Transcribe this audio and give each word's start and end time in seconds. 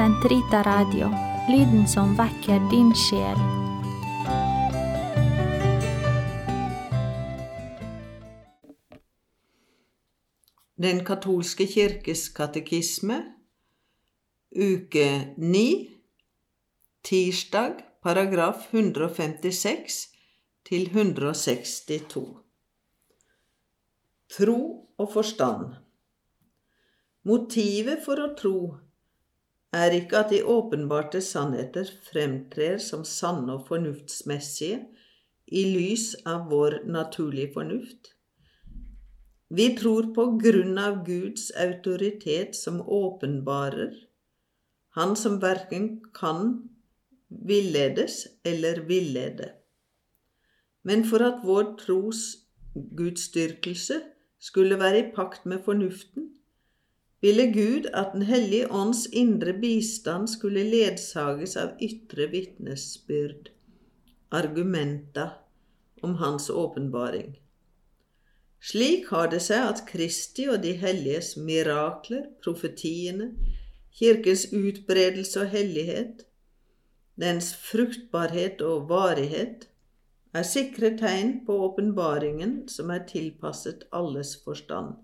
Sentrita 0.00 0.62
Radio, 0.62 1.10
lyden 1.48 1.88
som 1.88 2.14
vekker 2.16 2.62
din 2.70 2.88
sjel. 2.96 3.36
Den 10.80 11.04
katolske 11.04 11.68
kirkes 11.68 12.30
katekisme, 12.32 13.20
uke 14.56 15.36
9, 15.36 15.68
tirsdag, 17.04 17.84
paragraf 18.00 18.72
156 18.72 20.02
til 20.64 20.88
162. 20.96 22.28
Tro 24.32 24.60
og 24.96 25.12
forstand. 25.12 25.74
Motivet 27.28 28.00
for 28.06 28.16
å 28.16 28.32
tro 28.32 28.60
er 29.72 29.94
ikke 29.94 30.24
at 30.24 30.32
de 30.32 30.40
åpenbarte 30.42 31.20
sannheter 31.22 31.90
fremtrer 32.10 32.80
som 32.82 33.04
sanne 33.06 33.54
og 33.54 33.68
fornuftsmessige 33.68 34.80
i 35.46 35.62
lys 35.66 36.12
av 36.26 36.48
vår 36.50 36.80
naturlige 36.90 37.52
fornuft. 37.54 38.14
Vi 39.50 39.72
tror 39.78 40.12
på 40.14 40.26
grunn 40.42 40.78
av 40.78 41.00
Guds 41.06 41.50
autoritet 41.58 42.56
som 42.58 42.80
åpenbarer, 42.82 43.94
Han 44.98 45.14
som 45.14 45.36
verken 45.38 46.00
kan 46.14 46.70
villedes 47.30 48.26
eller 48.44 48.80
villede. 48.88 49.52
Men 50.82 51.04
for 51.06 51.22
at 51.22 51.44
vår 51.46 51.76
tros 51.78 52.22
gudsdyrkelse 52.74 54.00
skulle 54.40 54.78
være 54.80 54.98
i 54.98 55.12
pakt 55.14 55.46
med 55.46 55.62
fornuften, 55.62 56.39
ville 57.20 57.46
Gud 57.52 57.86
at 57.92 58.14
Den 58.14 58.22
hellige 58.22 58.68
ånds 58.72 59.06
indre 59.06 59.52
bistand 59.52 60.30
skulle 60.30 60.64
ledsages 60.64 61.56
av 61.56 61.76
ytre 61.82 62.26
vitnesbyrd, 62.32 63.50
argumenta 64.30 65.30
om 66.02 66.14
Hans 66.14 66.50
åpenbaring. 66.50 67.36
Slik 68.60 69.08
har 69.08 69.28
det 69.32 69.40
seg 69.44 69.66
at 69.72 69.86
Kristi 69.88 70.46
og 70.52 70.60
de 70.64 70.74
helliges 70.76 71.34
mirakler, 71.36 72.26
profetiene, 72.44 73.32
Kirkens 73.96 74.46
utbredelse 74.52 75.42
og 75.42 75.52
hellighet, 75.52 76.24
dens 77.20 77.50
fruktbarhet 77.56 78.62
og 78.64 78.88
varighet, 78.88 79.66
er 80.32 80.46
sikre 80.46 80.92
tegn 80.96 81.40
på 81.46 81.56
åpenbaringen 81.66 82.68
som 82.70 82.92
er 82.94 83.02
tilpasset 83.08 83.88
alles 83.92 84.36
forstand. 84.44 84.94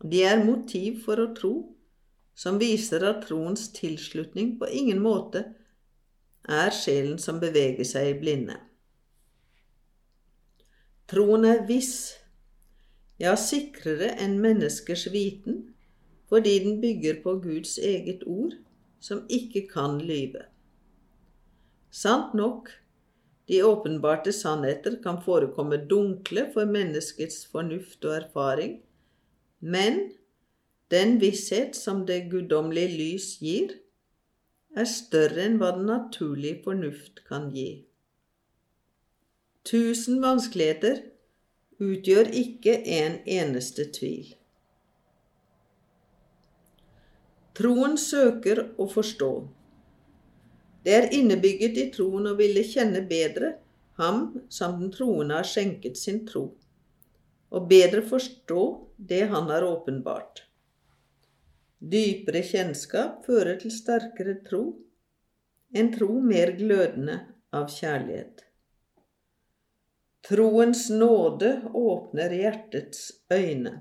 De 0.00 0.22
er 0.24 0.40
motiv 0.44 1.02
for 1.04 1.20
å 1.20 1.30
tro, 1.36 1.54
som 2.34 2.58
viser 2.60 3.04
at 3.04 3.26
troens 3.26 3.68
tilslutning 3.76 4.54
på 4.60 4.68
ingen 4.72 5.02
måte 5.04 5.44
er 6.48 6.72
sjelen 6.72 7.18
som 7.20 7.40
beveger 7.42 7.84
seg 7.84 8.14
i 8.14 8.16
blinde. 8.22 8.56
Troen 11.10 11.44
er 11.44 11.66
viss, 11.68 12.16
ja, 13.20 13.34
sikrere 13.36 14.14
enn 14.22 14.38
menneskers 14.40 15.08
viten, 15.12 15.66
fordi 16.30 16.58
den 16.64 16.80
bygger 16.80 17.20
på 17.24 17.36
Guds 17.42 17.76
eget 17.76 18.22
ord, 18.24 18.54
som 19.02 19.24
ikke 19.28 19.66
kan 19.68 19.98
lyve. 19.98 20.46
Sant 21.90 22.36
nok, 22.38 22.70
de 23.50 23.64
åpenbarte 23.66 24.32
sannheter 24.32 25.00
kan 25.02 25.18
forekomme 25.24 25.80
dunkle 25.90 26.46
for 26.54 26.70
menneskets 26.70 27.42
fornuft 27.50 28.06
og 28.06 28.14
erfaring, 28.20 28.78
men 29.60 30.00
den 30.90 31.18
visshet 31.22 31.76
som 31.76 32.02
det 32.06 32.24
guddommelige 32.32 32.96
lys 32.96 33.28
gir, 33.44 33.76
er 34.76 34.88
større 34.88 35.44
enn 35.44 35.58
hva 35.60 35.70
den 35.76 35.86
naturlige 35.90 36.62
fornuft 36.64 37.22
kan 37.28 37.48
gi. 37.54 37.84
Tusen 39.66 40.20
vanskeligheter 40.22 41.02
utgjør 41.80 42.30
ikke 42.42 42.76
en 42.98 43.18
eneste 43.28 43.86
tvil. 43.94 44.32
Troen 47.60 47.98
søker 48.00 48.62
å 48.80 48.86
forstå. 48.88 49.30
Det 50.84 50.94
er 50.96 51.10
innebygget 51.12 51.76
i 51.76 51.88
troen 51.92 52.30
å 52.30 52.36
ville 52.38 52.62
kjenne 52.64 53.02
bedre 53.08 53.58
ham 54.00 54.30
som 54.48 54.78
den 54.80 54.92
troende 54.94 55.36
har 55.36 55.48
skjenket 55.48 55.98
sin 56.00 56.22
tro, 56.28 56.46
og 57.50 57.66
bedre 57.70 58.02
forstå 58.06 58.62
det 58.96 59.24
han 59.32 59.50
har 59.50 59.66
åpenbart. 59.66 60.44
Dypere 61.80 62.42
kjennskap 62.44 63.24
fører 63.26 63.56
til 63.60 63.72
sterkere 63.72 64.36
tro, 64.46 64.64
en 65.72 65.92
tro 65.94 66.20
mer 66.20 66.52
glødende 66.58 67.16
av 67.56 67.70
kjærlighet. 67.72 68.44
Troens 70.28 70.90
nåde 70.92 71.54
åpner 71.74 72.34
hjertets 72.36 73.06
øyne, 73.32 73.78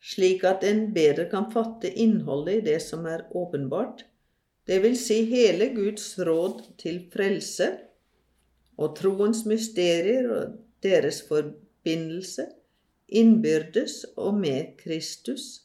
slik 0.00 0.46
at 0.48 0.64
en 0.64 0.86
bedre 0.94 1.28
kan 1.30 1.50
fatte 1.52 1.90
innholdet 1.92 2.62
i 2.62 2.64
det 2.72 2.78
som 2.82 3.04
er 3.06 3.26
åpenbart, 3.36 4.06
det 4.68 4.80
vil 4.84 4.96
si 5.00 5.22
hele 5.28 5.70
Guds 5.76 6.10
råd 6.18 6.64
til 6.80 7.02
frelse 7.12 7.70
og 8.78 8.96
troens 8.98 9.44
mysterier 9.48 10.28
og 10.32 10.58
deres 10.84 11.22
forbindelse 11.78 12.48
innbyrdes 13.08 14.04
og 14.16 14.34
med 14.34 14.76
Kristus, 14.78 15.64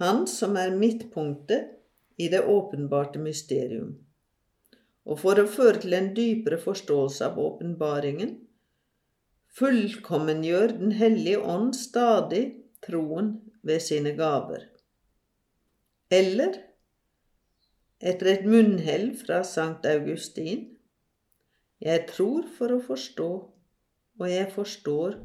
Han 0.00 0.26
som 0.26 0.54
er 0.56 0.70
midtpunktet 0.72 1.74
i 2.16 2.28
det 2.32 2.40
åpenbarte 2.48 3.20
mysterium. 3.20 3.98
Og 5.04 5.18
for 5.20 5.36
å 5.36 5.44
føre 5.44 5.82
til 5.82 5.92
en 5.92 6.08
dypere 6.16 6.56
forståelse 6.60 7.26
av 7.26 7.36
åpenbaringen, 7.38 8.38
fullkommengjør 9.52 10.72
Den 10.78 10.92
hellige 10.96 11.42
ånd 11.42 11.74
stadig 11.76 12.44
troen 12.80 13.34
ved 13.62 13.82
sine 13.84 14.14
gaver. 14.16 14.64
Eller, 16.10 16.56
etter 18.00 18.32
et 18.32 18.46
munnhell 18.48 19.10
fra 19.20 19.42
Sankt 19.44 19.84
Augustin, 19.84 20.78
jeg 21.80 22.06
tror 22.08 22.48
for 22.56 22.72
å 22.72 22.80
forstå, 22.80 23.28
og 24.20 24.26
jeg 24.28 24.48
forstår 24.54 25.20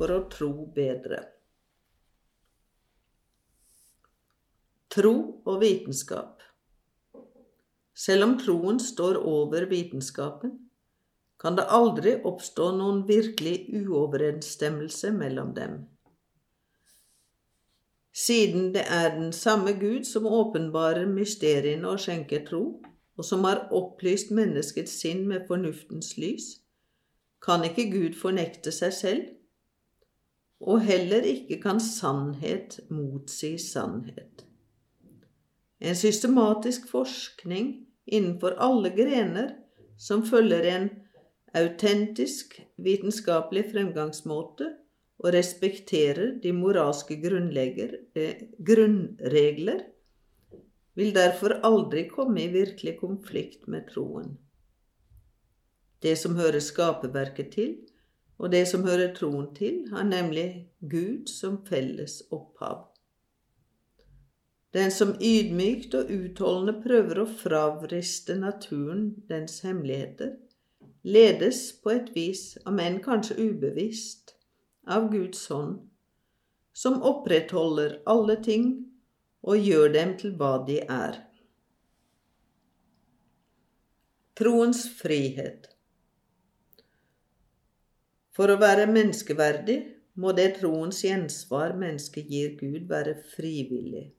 for 0.00 0.14
å 0.14 0.22
tro 0.32 0.50
bedre. 0.72 1.20
Tro 4.90 5.12
og 5.44 5.60
vitenskap 5.60 6.40
Selv 8.00 8.24
om 8.24 8.32
troen 8.40 8.78
står 8.80 9.18
over 9.28 9.66
vitenskapen, 9.68 10.54
kan 11.40 11.56
det 11.58 11.66
aldri 11.68 12.14
oppstå 12.24 12.70
noen 12.78 13.02
virkelig 13.08 13.68
uoverensstemmelse 13.76 15.10
mellom 15.12 15.52
dem. 15.56 15.74
Siden 18.16 18.70
det 18.72 18.86
er 18.88 19.12
den 19.18 19.34
samme 19.36 19.76
Gud 19.76 20.08
som 20.08 20.26
åpenbarer 20.26 21.06
mysteriene 21.12 21.92
og 21.92 22.00
skjenker 22.00 22.46
tro, 22.48 22.64
og 23.20 23.28
som 23.28 23.44
har 23.44 23.66
opplyst 23.76 24.32
menneskets 24.32 24.96
sinn 25.02 25.26
med 25.28 25.44
fornuftens 25.48 26.16
lys, 26.16 26.54
kan 27.44 27.64
ikke 27.68 27.90
Gud 27.92 28.16
fornekte 28.16 28.72
seg 28.72 28.96
selv, 28.96 29.28
og 30.60 30.82
heller 30.84 31.24
ikke 31.24 31.60
kan 31.62 31.80
sannhet 31.80 32.80
motsi 32.92 33.54
sannhet. 33.58 34.44
En 35.80 35.96
systematisk 35.96 36.88
forskning 36.90 37.70
innenfor 38.06 38.58
alle 38.60 38.90
grener 38.92 39.54
som 40.00 40.24
følger 40.26 40.66
en 40.74 40.90
autentisk 41.56 42.58
vitenskapelig 42.76 43.70
fremgangsmåte 43.72 44.68
og 45.20 45.32
respekterer 45.34 46.36
de 46.42 46.52
moralske 46.56 47.16
eh, 47.16 48.44
grunnregler, 48.66 49.80
vil 50.94 51.14
derfor 51.14 51.60
aldri 51.64 52.06
komme 52.08 52.44
i 52.44 52.52
virkelig 52.52 52.98
konflikt 53.00 53.68
med 53.68 53.88
troen. 53.92 54.38
Det 56.02 56.16
som 56.18 56.36
hører 56.36 56.60
skaperverket 56.64 57.52
til, 57.52 57.76
og 58.40 58.52
det 58.54 58.64
som 58.70 58.86
hører 58.88 59.12
troen 59.16 59.50
til, 59.56 59.82
har 59.92 60.06
nemlig 60.08 60.70
Gud 60.80 61.28
som 61.28 61.58
felles 61.66 62.22
opphav. 62.32 62.86
Den 64.72 64.92
som 64.94 65.16
ydmykt 65.20 65.94
og 65.98 66.12
utholdende 66.14 66.76
prøver 66.80 67.20
å 67.20 67.28
fravriste 67.28 68.38
naturen 68.38 69.10
dens 69.28 69.58
hemmeligheter, 69.66 70.36
ledes 71.02 71.64
på 71.82 71.92
et 71.92 72.12
vis, 72.14 72.54
om 72.64 72.78
enn 72.80 73.00
kanskje 73.04 73.36
ubevisst, 73.40 74.36
av 74.88 75.10
Guds 75.12 75.42
hånd, 75.52 75.80
som 76.72 77.02
opprettholder 77.04 77.98
alle 78.08 78.38
ting 78.40 78.70
og 79.44 79.58
gjør 79.68 79.92
dem 79.92 80.14
til 80.22 80.32
hva 80.38 80.54
de 80.64 80.78
er. 80.86 81.18
Troens 84.40 84.86
frihet 84.96 85.68
For 88.36 88.52
å 88.52 88.60
være 88.60 88.86
menneskeverdig 88.90 89.78
må 90.20 90.32
det 90.36 90.56
troens 90.60 91.02
gjensvar 91.04 91.74
mennesket 91.78 92.30
gir 92.30 92.56
Gud, 92.58 92.86
være 92.90 93.16
frivillig. 93.34 94.10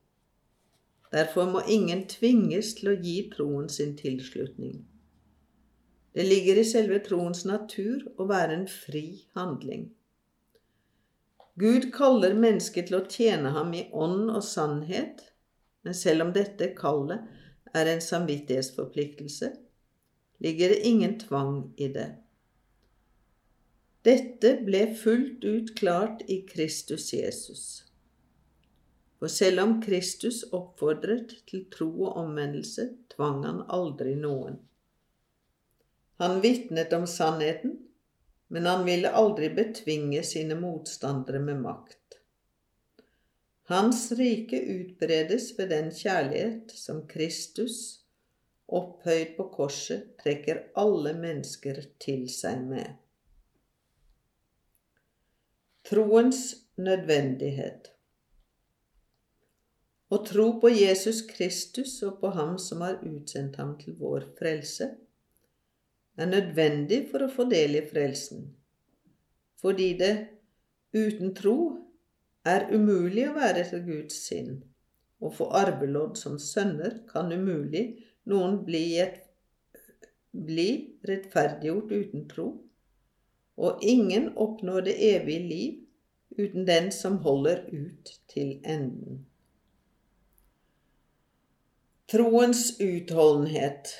Derfor 1.12 1.50
må 1.52 1.62
ingen 1.68 2.06
tvinges 2.08 2.74
til 2.78 2.94
å 2.94 3.00
gi 3.00 3.18
troen 3.34 3.68
sin 3.70 3.98
tilslutning. 4.00 4.78
Det 6.16 6.24
ligger 6.28 6.60
i 6.60 6.68
selve 6.68 7.00
troens 7.04 7.44
natur 7.48 8.04
å 8.20 8.28
være 8.28 8.56
en 8.60 8.68
fri 8.72 9.06
handling. 9.38 9.90
Gud 11.60 11.90
kaller 11.96 12.36
mennesket 12.36 12.88
til 12.90 12.98
å 13.00 13.06
tjene 13.12 13.52
ham 13.56 13.74
i 13.76 13.86
ånd 13.92 14.32
og 14.32 14.44
sannhet, 14.44 15.24
men 15.84 15.96
selv 15.96 16.28
om 16.28 16.34
dette 16.36 16.72
kallet 16.78 17.28
er 17.76 17.92
en 17.92 18.04
samvittighetsforpliktelse, 18.04 19.52
ligger 20.44 20.74
det 20.74 20.82
ingen 20.88 21.18
tvang 21.20 21.56
i 21.78 21.92
det. 21.92 22.10
Dette 24.02 24.56
ble 24.66 24.88
fullt 24.98 25.44
ut 25.46 25.76
klart 25.78 26.24
i 26.28 26.40
Kristus 26.42 27.14
Jesus. 27.14 27.84
For 29.20 29.30
selv 29.30 29.62
om 29.62 29.76
Kristus 29.82 30.40
oppfordret 30.58 31.36
til 31.46 31.68
tro 31.70 31.90
og 32.08 32.16
omvendelse, 32.24 32.88
tvang 33.14 33.44
han 33.46 33.60
aldri 33.70 34.16
noen. 34.18 34.58
Han 36.18 36.40
vitnet 36.42 36.94
om 36.98 37.06
sannheten, 37.06 37.76
men 38.50 38.66
han 38.66 38.88
ville 38.90 39.12
aldri 39.22 39.52
betvinge 39.54 40.24
sine 40.26 40.58
motstandere 40.58 41.44
med 41.46 41.62
makt. 41.62 42.18
Hans 43.70 44.08
rike 44.18 44.58
utbredes 44.80 45.52
ved 45.60 45.70
den 45.76 45.94
kjærlighet 45.94 46.74
som 46.76 47.06
Kristus, 47.08 47.78
opphøyd 48.66 49.38
på 49.38 49.46
korset, 49.54 50.10
trekker 50.24 50.66
alle 50.74 51.14
mennesker 51.22 51.86
til 52.02 52.26
seg 52.34 52.66
med. 52.66 53.01
Troens 55.82 56.40
nødvendighet. 56.78 57.88
Å 60.14 60.20
tro 60.28 60.46
på 60.62 60.70
Jesus 60.70 61.24
Kristus 61.26 61.96
og 62.06 62.20
på 62.22 62.30
Ham 62.36 62.54
som 62.62 62.84
har 62.86 63.00
utsendt 63.02 63.58
ham 63.58 63.72
til 63.80 63.96
vår 63.98 64.28
frelse, 64.38 64.92
er 66.22 66.30
nødvendig 66.30 67.02
for 67.10 67.26
å 67.26 67.32
få 67.34 67.48
del 67.50 67.80
i 67.80 67.84
frelsen, 67.90 68.46
fordi 69.58 69.90
det 69.98 70.14
uten 70.94 71.34
tro 71.34 71.58
er 72.46 72.70
umulig 72.70 73.26
å 73.32 73.36
være 73.40 73.66
etter 73.66 73.82
Guds 73.88 74.22
sinn, 74.30 74.60
og 75.18 75.34
få 75.40 75.50
arvelodd 75.64 76.14
som 76.20 76.38
sønner 76.38 77.02
kan 77.10 77.34
umulig 77.34 77.88
noen 78.30 78.62
bli, 78.68 78.86
et, 79.02 79.24
bli 80.30 80.70
rettferdiggjort 81.10 81.96
uten 81.98 82.30
tro, 82.30 82.52
og 83.58 83.84
ingen 83.84 84.32
oppnår 84.38 84.88
det 84.88 84.96
evige 85.16 85.48
liv 85.48 85.82
uten 86.38 86.68
den 86.68 86.92
som 86.92 87.18
holder 87.26 87.66
ut 87.72 88.14
til 88.32 88.62
enden. 88.66 89.26
Troens 92.12 92.80
utholdenhet 92.82 93.92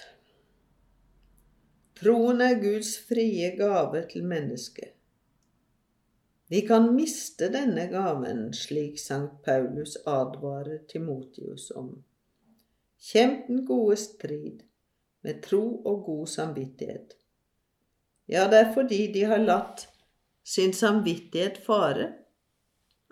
Troen 2.02 2.42
er 2.42 2.58
Guds 2.58 2.96
frie 3.08 3.52
gave 3.60 4.02
til 4.10 4.26
mennesket. 4.26 4.96
Vi 6.52 6.64
kan 6.68 6.90
miste 6.96 7.48
denne 7.54 7.86
gaven, 7.88 8.50
slik 8.58 8.98
Sankt 9.00 9.44
Paulus 9.46 9.94
advarer 10.10 10.82
Timotius 10.90 11.70
om. 11.78 11.94
Kjemp 13.00 13.46
den 13.48 13.62
gode 13.70 13.96
strid 14.02 14.66
med 15.24 15.40
tro 15.46 15.62
og 15.86 16.04
god 16.10 16.28
samvittighet. 16.28 17.16
Ja, 18.32 18.48
det 18.48 18.60
er 18.64 18.74
fordi 18.74 19.06
de 19.12 19.26
har 19.28 19.42
latt 19.44 19.90
sin 20.48 20.72
samvittighet 20.74 21.60
fare, 21.66 22.14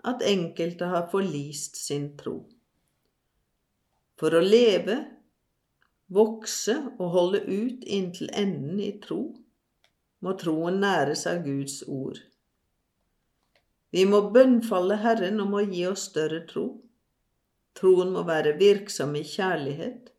at 0.00 0.22
enkelte 0.24 0.88
har 0.88 1.10
forlist 1.12 1.76
sin 1.76 2.14
tro. 2.16 2.38
For 4.16 4.32
å 4.32 4.40
leve 4.40 4.96
vokse 6.08 6.78
og 6.96 7.12
holde 7.12 7.42
ut 7.44 7.84
inntil 7.84 8.32
enden 8.32 8.80
i 8.80 8.94
tro, 9.04 9.20
må 10.24 10.34
troen 10.40 10.80
næres 10.80 11.26
av 11.28 11.44
Guds 11.44 11.82
ord. 11.84 12.18
Vi 13.92 14.06
må 14.08 14.22
bønnfalle 14.32 15.00
Herren 15.04 15.40
om 15.44 15.52
å 15.56 15.64
gi 15.66 15.84
oss 15.90 16.08
større 16.08 16.46
tro. 16.48 16.66
Troen 17.76 18.12
må 18.14 18.24
være 18.24 18.56
virksom 18.60 19.16
i 19.20 19.24
kjærlighet, 19.26 20.12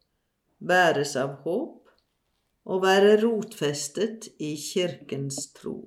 bæres 0.62 1.18
av 1.18 1.40
håp 1.46 1.81
og 2.66 2.82
være 2.84 3.18
rotfestet 3.24 4.28
i 4.40 4.56
Kirkens 4.56 5.48
tro. 5.58 5.78